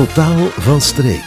[0.00, 1.24] Totaal van streek.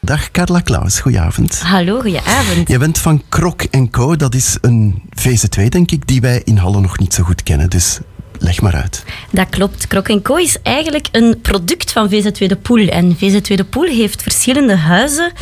[0.00, 1.60] Dag Carla Klaus, goedenavond.
[1.60, 2.68] Hallo, goedenavond.
[2.68, 4.16] Je bent van Krok Co.
[4.16, 7.70] Dat is een VZ2, denk ik, die wij in Halle nog niet zo goed kennen.
[7.70, 7.98] Dus
[8.38, 9.04] leg maar uit.
[9.30, 9.86] Dat klopt.
[9.86, 12.88] Krok Co is eigenlijk een product van VZ2 De Poel.
[12.88, 15.32] En VZ2 De Poel heeft verschillende huizen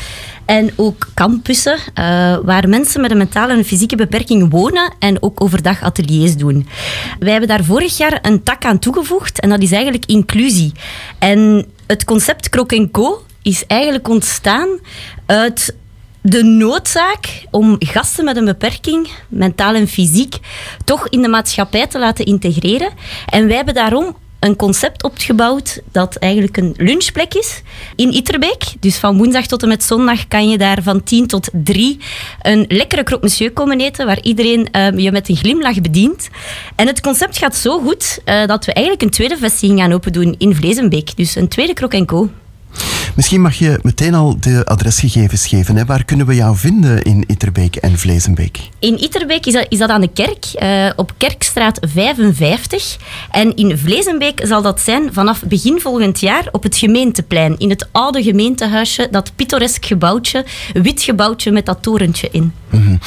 [0.47, 5.43] en ook campussen uh, waar mensen met een mentale en fysieke beperking wonen en ook
[5.43, 6.69] overdag ateliers doen.
[7.19, 10.73] Wij hebben daar vorig jaar een tak aan toegevoegd en dat is eigenlijk inclusie.
[11.19, 14.69] En het concept Krok Co is eigenlijk ontstaan
[15.27, 15.75] uit
[16.23, 20.35] de noodzaak om gasten met een beperking, mentaal en fysiek,
[20.85, 22.93] toch in de maatschappij te laten integreren.
[23.27, 27.63] En wij hebben daarom een concept opgebouwd dat eigenlijk een lunchplek is
[27.97, 28.65] in Itterbeek.
[28.81, 32.01] Dus van woensdag tot en met zondag kan je daar van 10 tot 3
[32.43, 36.29] een lekkere croque monsieur komen eten, waar iedereen uh, je met een glimlach bedient.
[36.77, 40.13] En het concept gaat zo goed uh, dat we eigenlijk een tweede vestiging gaan open
[40.13, 41.17] doen in Vlezenbeek.
[41.17, 42.31] Dus een tweede Croque Co.
[43.17, 45.77] Misschien mag je meteen al de adresgegevens geven.
[45.77, 45.85] Hè.
[45.85, 48.61] Waar kunnen we jou vinden in Itterbeek en Vlezenbeek?
[48.79, 52.97] In Itterbeek is dat, is dat aan de kerk, uh, op Kerkstraat 55.
[53.31, 57.59] En in Vlezenbeek zal dat zijn vanaf begin volgend jaar op het gemeenteplein.
[57.59, 62.53] In het oude gemeentehuisje, dat pittoresk gebouwtje, wit gebouwtje met dat torentje in.
[62.71, 62.99] Mm -hmm.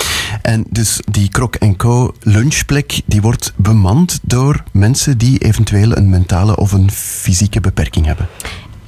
[0.42, 6.56] En dus die Krok Co lunchplek, die wordt bemand door mensen die eventueel een mentale
[6.58, 8.28] of een fysieke beperking hebben.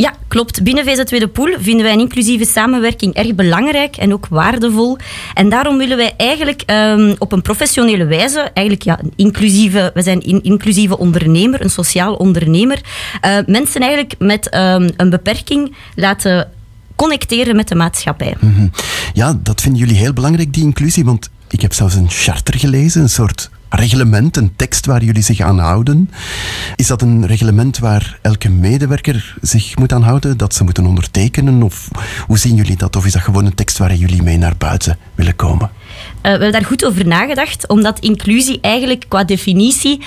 [0.02, 0.64] Ja, klopt.
[0.64, 4.98] Binnen VZ Tweede Poel vinden wij een inclusieve samenwerking erg belangrijk en ook waardevol.
[5.34, 10.02] En daarom willen wij eigenlijk um, op een professionele wijze, eigenlijk ja, een inclusieve, we
[10.02, 12.82] zijn een inclusieve ondernemer, een sociaal ondernemer,
[13.26, 16.50] uh, mensen eigenlijk met um, een beperking laten
[16.96, 18.36] connecteren met de maatschappij.
[18.40, 18.72] -hmm.
[19.14, 21.30] Ja, dat vinden jullie heel belangrijk, die inclusie, want
[21.62, 25.60] ik heb zelfs een charter gelezen, een soort reglement, een tekst waar jullie zich aan
[25.60, 26.10] houden.
[26.76, 31.64] Is dat een reglement waar elke medewerker zich moet aan houden, dat ze moeten ondertekenen?
[31.64, 31.88] Of
[32.28, 32.96] hoe zien jullie dat?
[32.96, 35.70] Of is dat gewoon een tekst waar jullie mee naar buiten willen komen?
[35.70, 40.02] Uh, we hebben daar goed over nagedacht, omdat inclusie eigenlijk qua definitie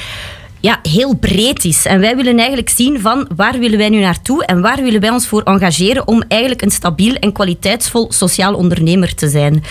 [0.61, 1.87] ja, heel breed is.
[1.87, 5.11] En wij willen eigenlijk zien van waar willen wij nu naartoe en waar willen wij
[5.11, 9.63] ons voor engageren om eigenlijk een stabiel en kwaliteitsvol sociaal ondernemer te zijn.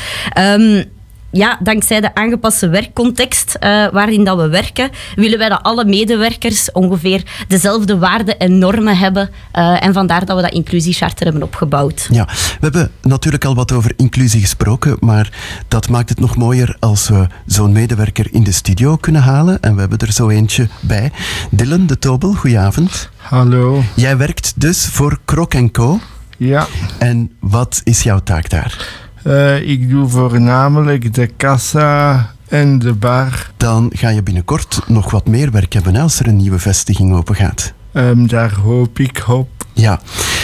[0.62, 0.92] Um,
[1.34, 6.72] ja, dankzij de aangepaste werkcontext uh, waarin dat we werken, willen wij dat alle medewerkers
[6.72, 9.30] ongeveer dezelfde waarden en normen hebben.
[9.54, 12.08] Uh, en vandaar dat we dat inclusiecharter hebben opgebouwd.
[12.12, 15.32] Ja, we hebben natuurlijk al wat over inclusie gesproken, maar
[15.68, 19.62] dat maakt het nog mooier als we zo'n medewerker in de studio kunnen halen.
[19.62, 21.12] En we hebben er zo eentje bij.
[21.52, 23.10] Dylan de Tobel, goedenavond.
[23.18, 23.84] Hallo.
[23.96, 26.00] Jij werkt dus voor Krok Co.
[26.38, 26.68] Ja.
[27.00, 29.03] En wat is jouw taak daar?
[29.24, 33.52] Uh, ik doe voornamelijk de kassa en de bar.
[33.58, 37.36] Dan ga je binnenkort nog wat meer werk hebben als er een nieuwe vestiging open
[37.36, 37.74] gaat.
[37.94, 39.50] Um, daar hoop ik op.
[39.74, 40.02] Ja.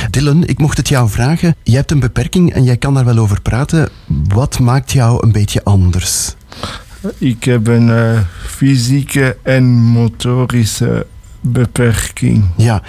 [0.09, 1.55] Dylan, ik mocht het jou vragen.
[1.63, 3.89] Je hebt een beperking en jij kan daar wel over praten.
[4.27, 6.35] Wat maakt jou een beetje anders?
[7.17, 11.05] Ik heb een uh, fysieke en motorische
[11.41, 12.45] beperking.
[12.57, 12.81] Ja.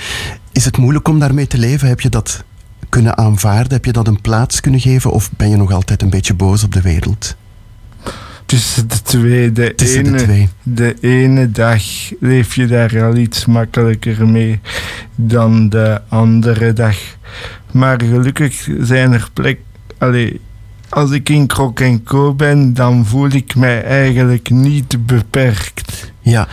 [0.53, 1.89] Is het moeilijk om daarmee te leven?
[1.89, 2.45] Heb je dat
[2.89, 3.73] kunnen aanvaarden?
[3.73, 6.65] Heb je dat een plaats kunnen geven of ben je nog altijd een beetje boos
[6.65, 7.37] op de wereld?
[8.47, 9.53] Tussen de twee.
[9.53, 10.49] De, Tussen ene, de, twee.
[10.63, 11.83] de ene dag
[12.21, 14.61] leef je daar al iets makkelijker mee
[15.15, 16.97] dan de andere dag.
[17.73, 19.61] Maar gelukkig zijn er plek.
[19.99, 20.41] Allee,
[20.89, 26.13] als ik in Krok Co ben, dan voel ik mij eigenlijk niet beperkt.
[26.21, 26.49] Ja,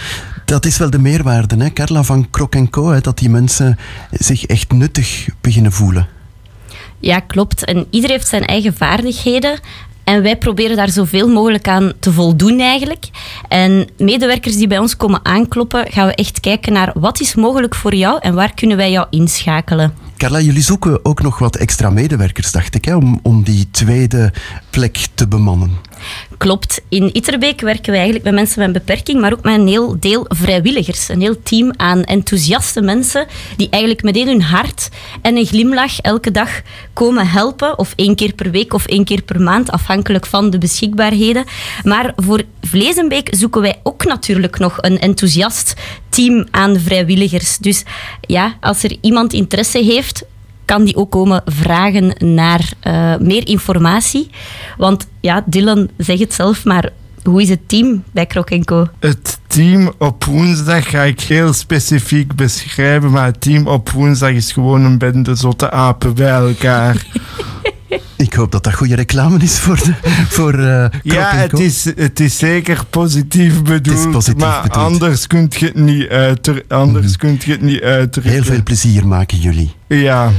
[0.45, 3.77] dat is wel de meerwaarde, hè, Carla, van Krok Co, hè, dat die mensen
[4.11, 6.07] zich echt nuttig beginnen voelen.
[6.99, 7.65] Ja, klopt.
[7.65, 9.59] En iedereen heeft zijn eigen vaardigheden.
[10.03, 13.09] En wij proberen daar zoveel mogelijk aan te voldoen eigenlijk.
[13.47, 17.75] En medewerkers die bij ons komen aankloppen, gaan we echt kijken naar wat is mogelijk
[17.75, 19.93] voor jou en waar kunnen wij jou inschakelen.
[20.17, 24.33] Carla, jullie zoeken ook nog wat extra medewerkers, dacht ik, hè, om, om die tweede
[24.69, 25.71] plek te bemannen.
[26.37, 26.81] Klopt.
[26.89, 29.99] In Itterbeek werken wij eigenlijk met mensen met een beperking, maar ook met een heel
[29.99, 31.09] deel vrijwilligers.
[31.09, 33.27] Een heel team aan enthousiaste mensen
[33.57, 34.89] die eigenlijk met hun hart
[35.21, 36.61] en een glimlach elke dag
[36.93, 37.79] komen helpen.
[37.79, 41.45] Of één keer per week of één keer per maand, afhankelijk van de beschikbaarheden.
[41.83, 45.73] Maar voor Vlezenbeek zoeken wij ook natuurlijk nog een enthousiast
[46.09, 47.57] team aan vrijwilligers.
[47.57, 47.83] Dus
[48.21, 50.23] ja, als er iemand interesse heeft,
[50.67, 54.29] kan die ook komen vragen naar uh, meer informatie.
[54.77, 56.89] Want ja, Dylan zegt het zelf, maar
[57.23, 58.87] hoe is het team bij Krok Co?
[58.99, 64.51] Het team op woensdag ga ik heel specifiek beschrijven, maar het team op woensdag is
[64.51, 67.05] gewoon een bende zotte apen bij elkaar.
[68.17, 69.93] Ik hoop dat dat goede reclame is voor, de,
[70.37, 73.97] voor eh, Ja, het is, het is zeker positief bedoeld.
[73.97, 74.85] Het is positief maar bedoeld.
[74.85, 77.17] anders kunt je het niet, uiter, anders mhm.
[77.17, 77.83] kunt het niet.
[78.21, 79.71] Heel veel plezier maken jullie.
[79.87, 80.31] Ja.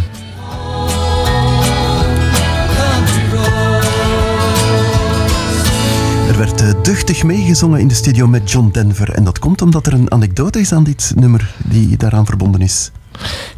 [6.29, 9.11] Er werd eh, duchtig meegezongen in de studio met John Denver.
[9.15, 12.91] En dat komt omdat er een anekdote is aan dit nummer die daaraan verbonden is.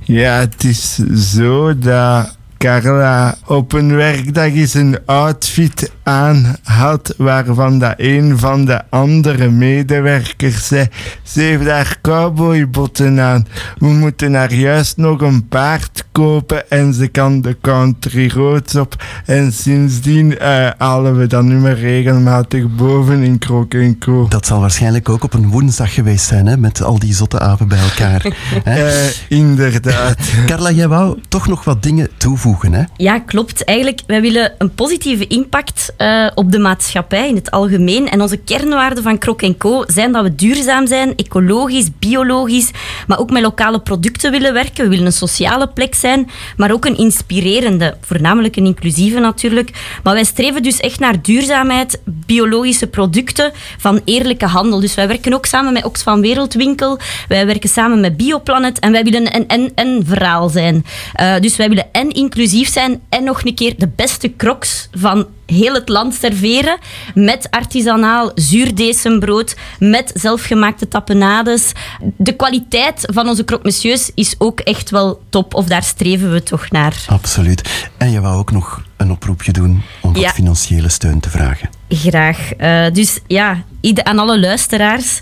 [0.03, 0.95] Ja, het is
[1.33, 8.65] zo dat Carla op een werkdag eens een outfit aan had waarvan dat een van
[8.65, 10.89] de andere medewerkers zei
[11.23, 13.47] ze heeft daar cowboybotten aan.
[13.79, 19.05] We moeten haar juist nog een paard kopen en ze kan de country roads op.
[19.27, 24.27] En sindsdien uh, halen we dat nummer regelmatig boven in Krok Co.
[24.29, 27.69] Dat zal waarschijnlijk ook op een woensdag geweest zijn, hè, met al die zotte apen
[27.69, 28.27] bij elkaar.
[28.67, 28.95] uh,
[29.29, 30.19] inderdaad.
[30.47, 32.83] Carla, jij wou toch nog wat dingen toevoegen, hè?
[32.97, 33.65] Ja, klopt.
[33.65, 38.09] Eigenlijk, wij willen een positieve impact uh, op de maatschappij in het algemeen.
[38.09, 42.71] En onze kernwaarden van Krok Co zijn dat we duurzaam zijn, ecologisch, biologisch,
[43.07, 44.85] maar ook met lokale producten willen werken.
[44.85, 49.99] We willen een sociale plek zijn, maar ook een inspirerende, voornamelijk een inclusieve natuurlijk.
[50.03, 54.81] Maar wij streven dus echt naar duurzaamheid, biologische producten van eerlijke handel.
[54.81, 56.99] Dus wij werken ook samen met Oxfam Wereldwinkel,
[57.29, 60.85] wij werken samen met Bioplanet en wij willen een en-en verhaal zijn.
[61.21, 65.27] Uh, dus wij willen en inclusief zijn en nog een keer de beste crocs van
[65.51, 66.79] heel het land serveren.
[67.15, 71.73] Met artisanaal zuurdesembrood, met zelfgemaakte tapenades.
[72.17, 73.69] De kwaliteit van onze croque
[74.15, 75.55] is ook echt wel top.
[75.55, 77.05] Of daar streven we toch naar.
[77.09, 77.89] Absoluut.
[77.97, 81.71] En je wou ook nog een oproepje doen om wat financiële steun te vragen.
[81.89, 82.39] Graag.
[82.59, 83.65] Uh, dus ja,
[83.95, 85.21] aan alle luisteraars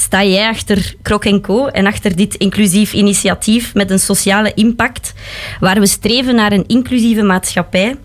[0.00, 5.12] sta jij achter Krok Co en achter dit inclusief initiatief met een sociale impact,
[5.60, 7.96] waar we streven naar een inclusieve maatschappij.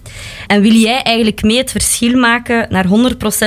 [0.48, 2.86] En wil jij eigenlijk mee het verschil maken naar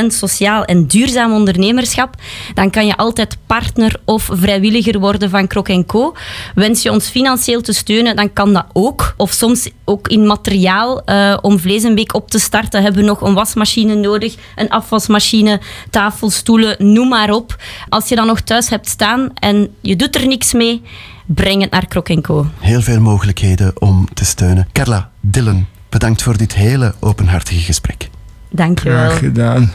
[0.03, 2.15] 100% sociaal en duurzaam ondernemerschap,
[2.55, 6.15] dan kan je altijd partner of vrijwilliger worden van Krok Co.
[6.55, 9.15] Wens je ons financieel te steunen, dan kan dat ook.
[9.17, 11.03] Of soms ook in materiaal.
[11.07, 11.57] Uh, om
[11.95, 15.61] Week op te starten hebben we nog een wasmachine nodig, een afwasmachine,
[15.91, 17.57] tafelstoelen, noem maar op.
[17.89, 20.83] Als je dan nog thuis hebt staan en je doet er niks mee,
[21.27, 22.47] breng het naar Krok Co.
[22.59, 24.69] Heel veel mogelijkheden om te steunen.
[24.73, 28.09] Carla, Dylan, bedankt voor dit hele openhartige gesprek.
[28.51, 28.99] Dank je wel.
[28.99, 29.73] Graag gedaan.